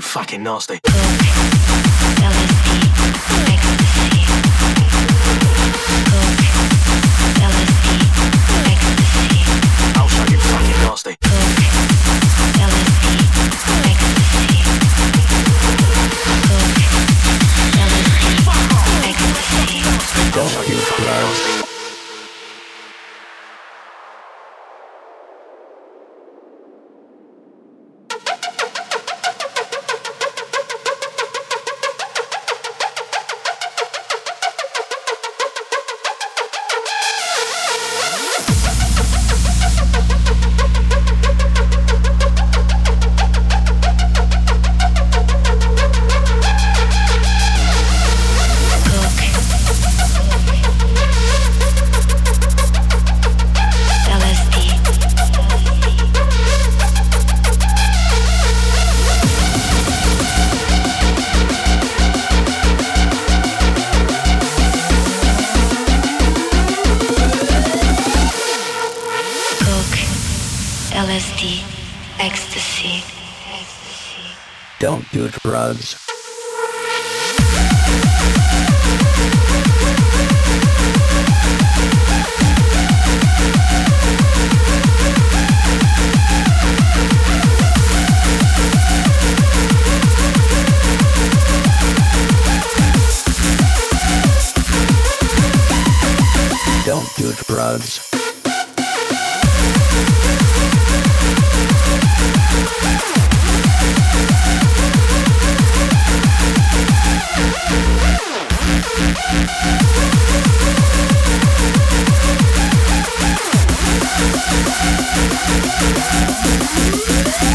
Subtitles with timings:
[0.00, 0.78] fucking nasty.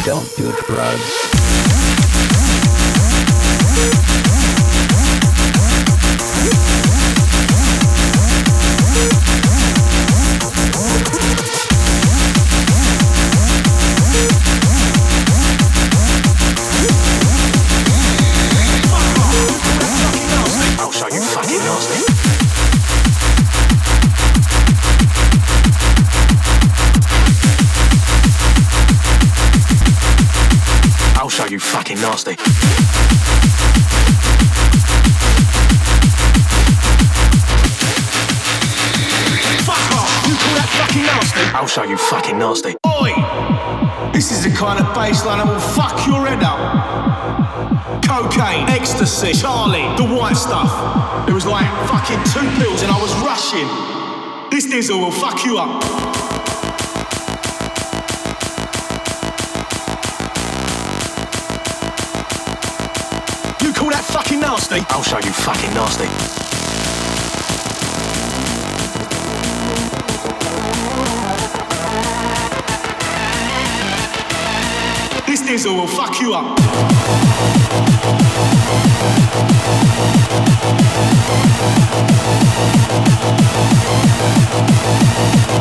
[0.08, 1.38] Don't do drugs.
[41.78, 42.76] Show you fucking nasty.
[42.88, 43.14] Oi!
[44.12, 46.58] This is the kind of bassline that will fuck your head up.
[48.02, 51.30] Cocaine, ecstasy, Charlie, the white stuff.
[51.30, 53.70] It was like fucking two pills and I was rushing.
[54.50, 55.84] This diesel will fuck you up.
[63.62, 64.82] You call that fucking nasty?
[64.90, 66.47] I'll show you fucking nasty.
[75.58, 76.56] Diesel will fuck you up.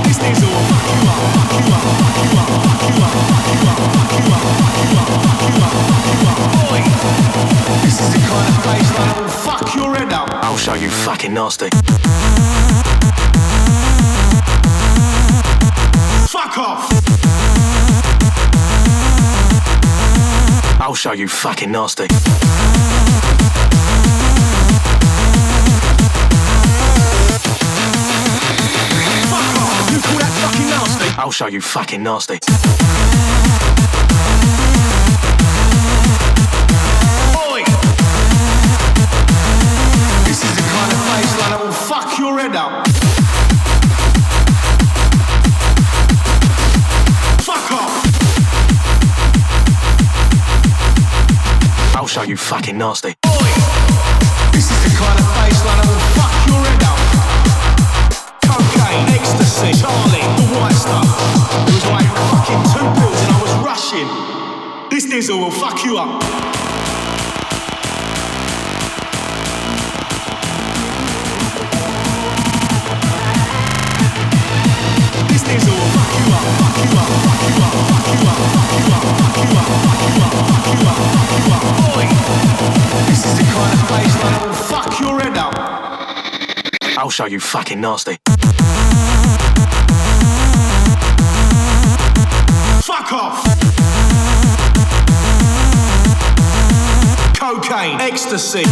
[0.05, 3.09] This diesel will fuck you up, fuck you up, fuck you up, fuck you up,
[3.09, 6.45] fuck you up, fuck you up, fuck you up, fuck you up, fuck you up.
[6.73, 6.81] Oi!
[7.81, 10.29] This is the kind of bassline that will fuck your head up.
[10.45, 11.71] I'll show you fucking nasty.
[16.29, 17.46] Fuck off!
[20.87, 22.05] I'll show you fucking nasty.
[22.05, 22.09] You
[30.01, 31.09] call that fucking nasty?
[31.19, 32.35] I'll show you fucking nasty.
[37.35, 37.65] Oi!
[40.25, 42.86] This is the kind of bassline that will fuck your head up.
[52.17, 53.13] Show you fucking nasty.
[54.51, 56.97] This is the kind of bassline that will fuck your head up.
[58.41, 61.05] Cocaine, ecstasy, Charlie, the white stuff.
[61.69, 64.09] It was like fucking two pills and I was rushing.
[64.89, 66.25] This diesel will fuck you up.
[87.07, 88.19] I'll show you fucking nasty.
[92.83, 93.45] Fuck off!
[97.39, 98.65] Cocaine, ecstasy.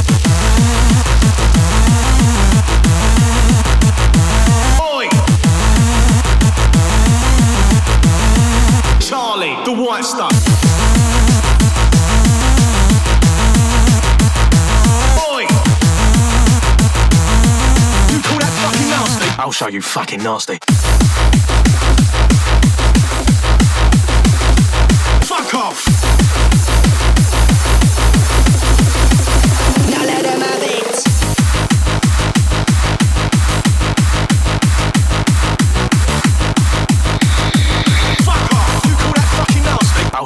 [9.45, 10.33] Charlie, the white stuff.
[15.29, 15.43] Oi!
[18.13, 19.43] You call that fucking nasty?
[19.43, 20.59] I'll show you fucking nasty.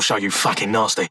[0.09, 1.07] Show you fucking nasty.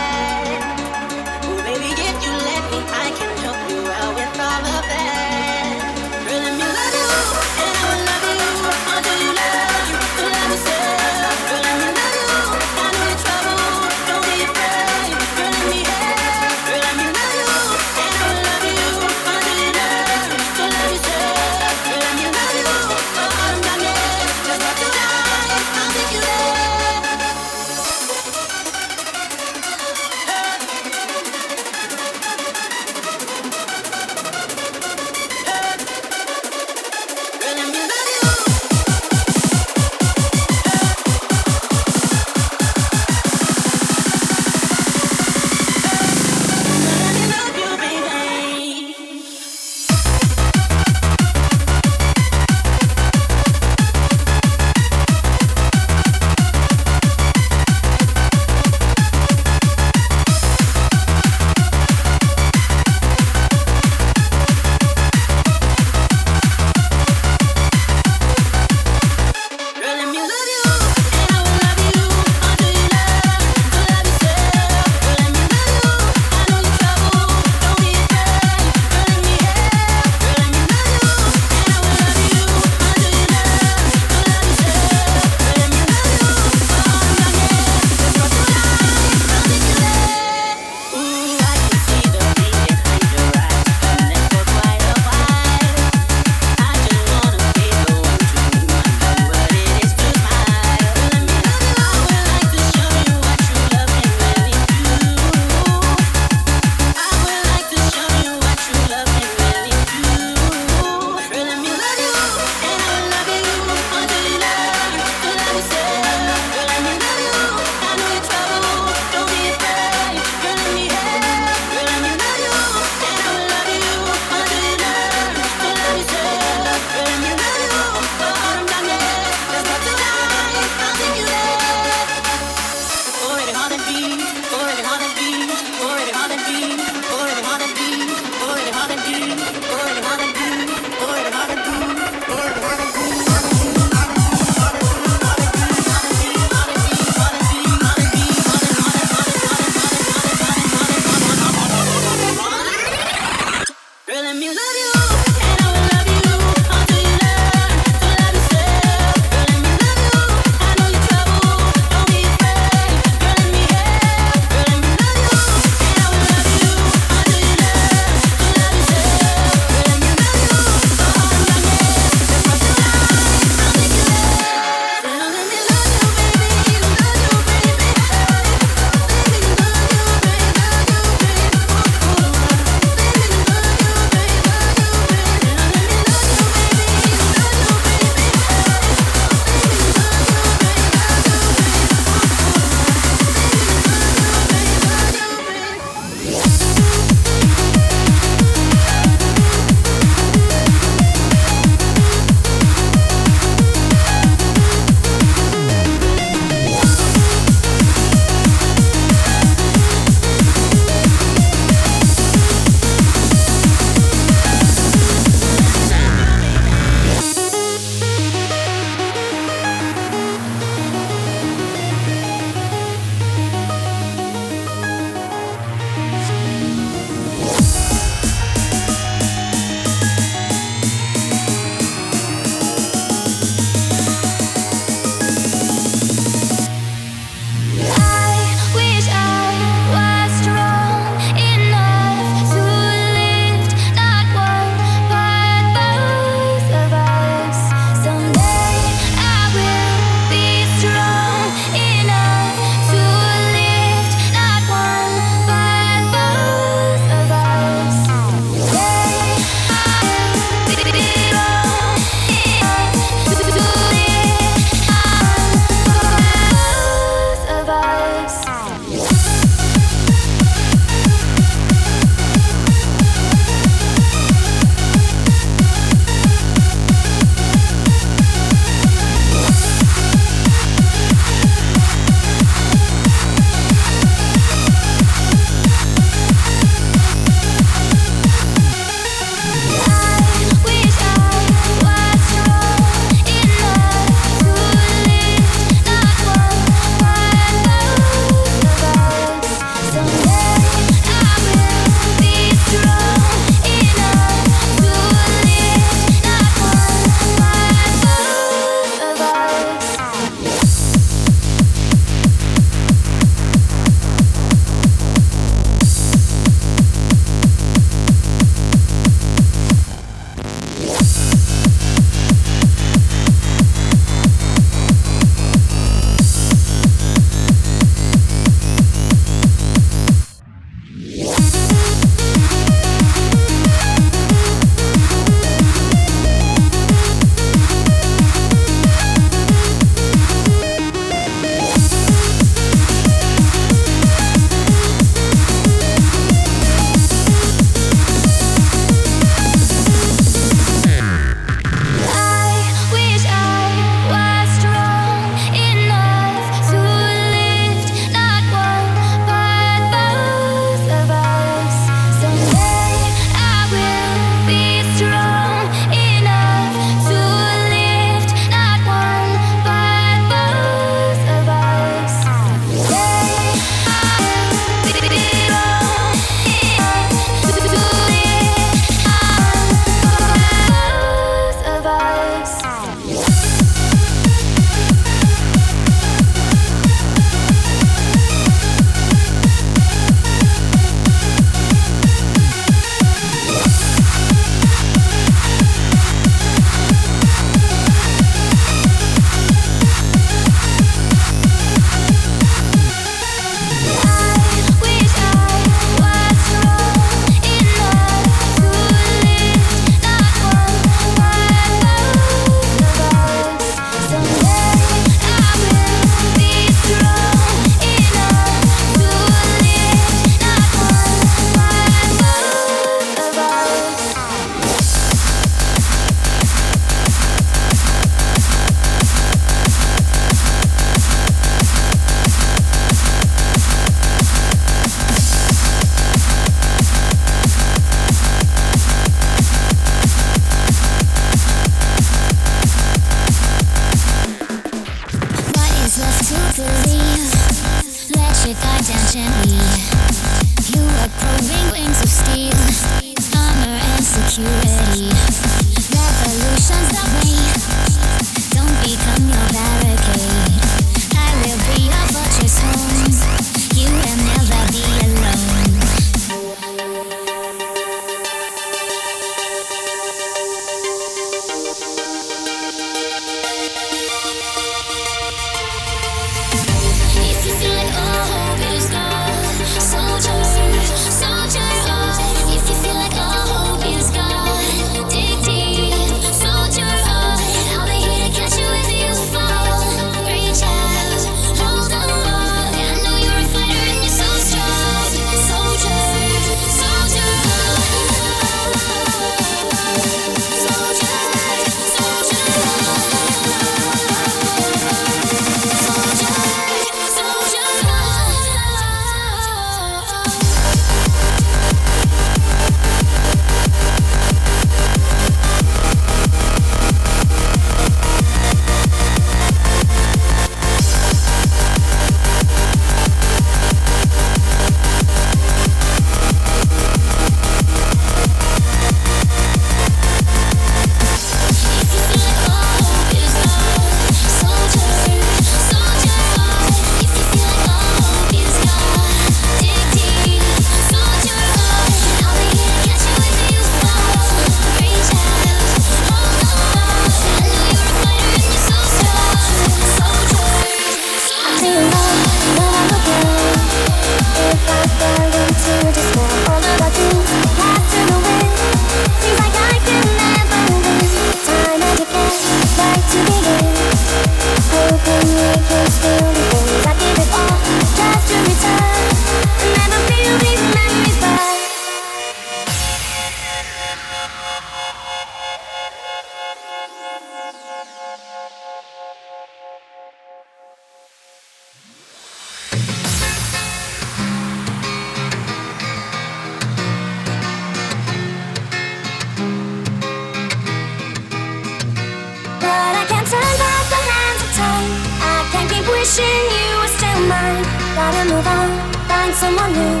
[598.10, 598.70] gotta move on,
[599.04, 600.00] find someone new.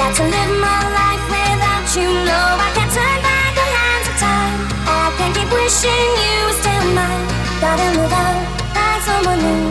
[0.00, 2.08] Got to live my life without you.
[2.24, 4.58] No, I can't turn back the hands of time.
[4.88, 7.24] I can't keep wishing you were still mine.
[7.60, 8.36] Gotta move on,
[8.72, 9.68] find someone new.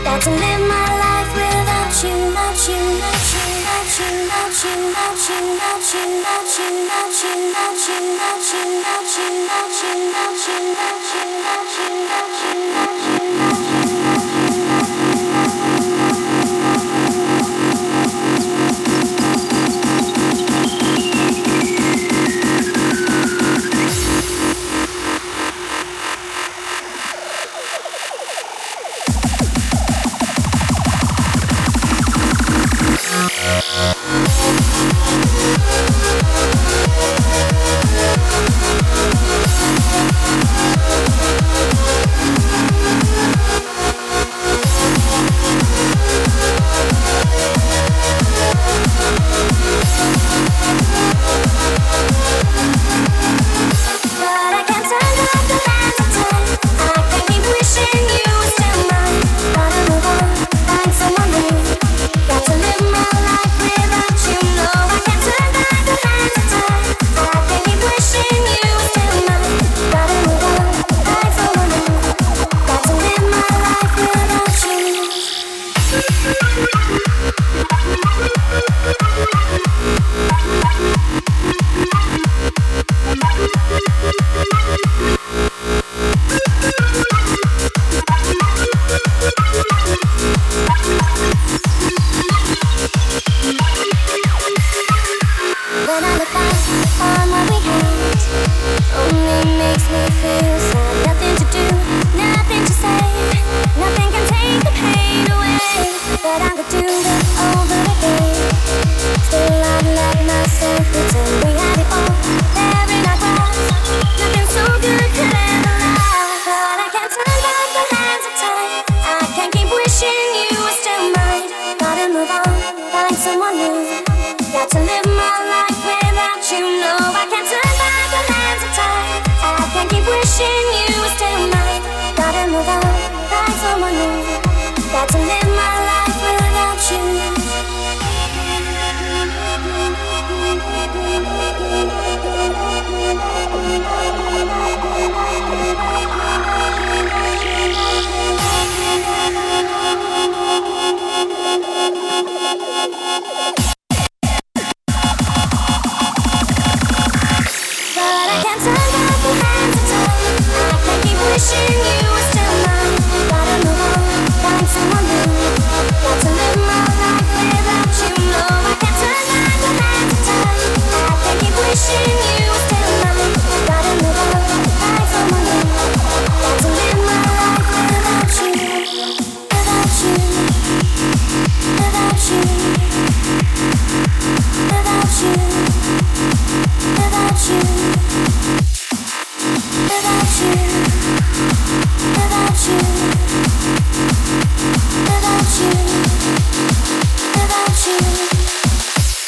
[0.00, 5.40] Got to live my life without you, without you, without you, without you, without you,
[5.44, 10.40] without you, without you, without you, without you, without you, without you, without you, without
[10.44, 13.23] you, without you, without you, you, you, you.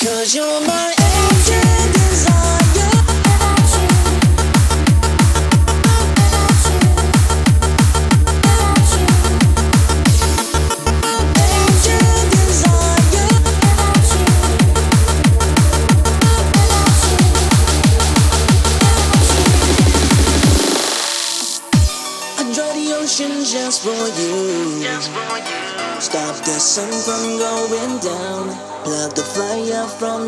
[0.02, 0.95] Cause you're my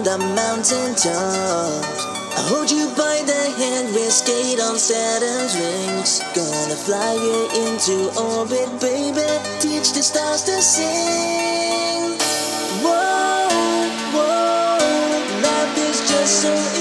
[0.09, 2.01] the mountain tops.
[2.39, 6.21] I hold you by the hand, We skate on Saturn's rings.
[6.35, 9.29] Gonna fly you into orbit, baby.
[9.61, 12.17] Teach the stars to sing.
[12.85, 13.49] Whoa,
[14.15, 14.79] whoa,
[15.45, 16.78] life is just so.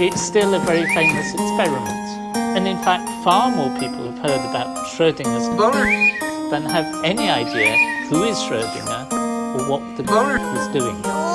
[0.00, 2.36] it's still a very famous experiment.
[2.56, 5.48] And in fact, far more people have heard about Schrödinger's
[6.50, 7.76] than have any idea
[8.08, 9.12] who is Schrödinger
[9.54, 10.02] or what the
[10.54, 11.29] was doing.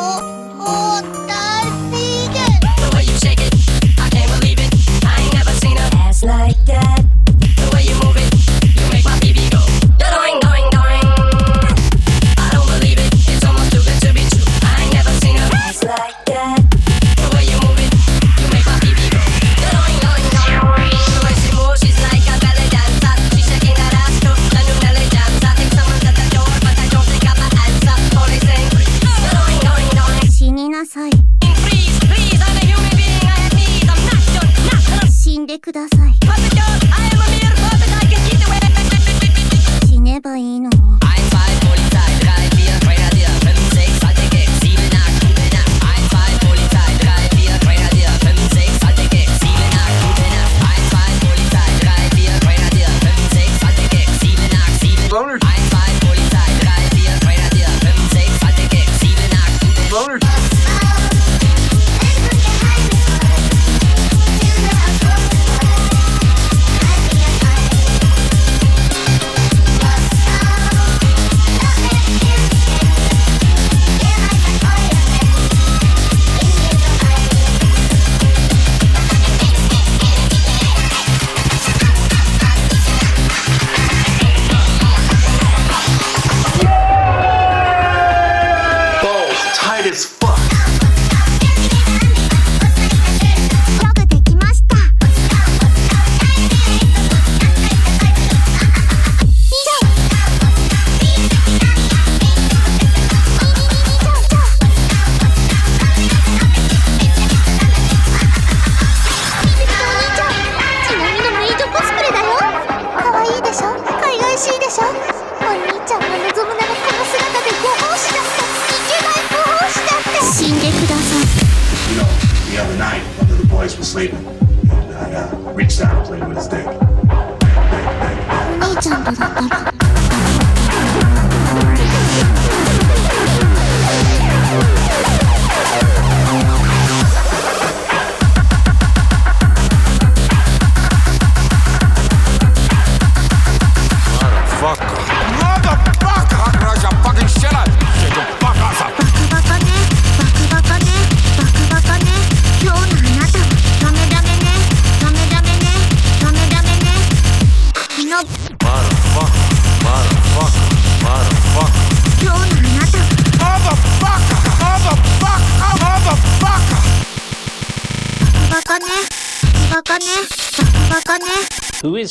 [123.95, 124.44] Sleeping.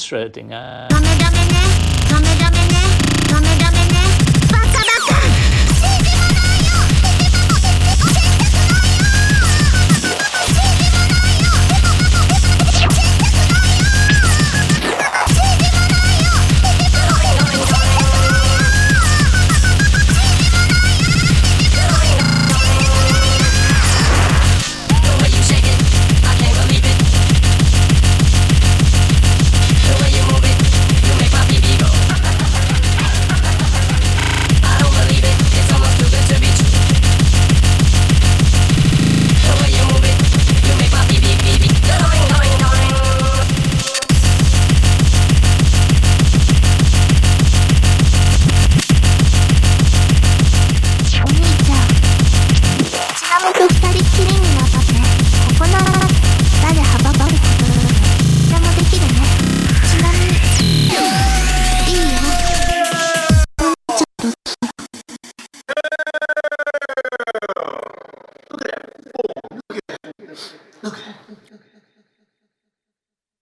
[0.05, 0.89] Schrödinger?
[0.91, 0.94] Eh,